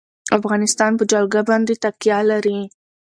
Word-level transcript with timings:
افغانستان 0.37 0.91
په 0.99 1.03
جلګه 1.11 1.41
باندې 1.49 1.73
تکیه 1.83 2.19
لري. 2.31 2.59